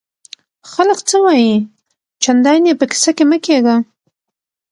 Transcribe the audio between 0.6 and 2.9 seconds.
خلک څه وایي؟ چندان ئې په